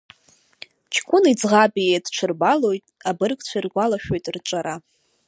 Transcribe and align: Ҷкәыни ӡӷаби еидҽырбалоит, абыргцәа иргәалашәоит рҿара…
Ҷкәыни 0.93 1.37
ӡӷаби 1.39 1.89
еидҽырбалоит, 1.91 2.85
абыргцәа 3.09 3.55
иргәалашәоит 3.59 4.25
рҿара… 4.35 4.75